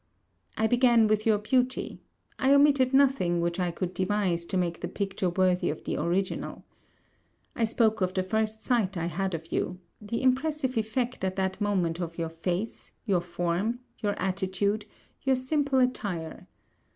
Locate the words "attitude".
14.19-14.87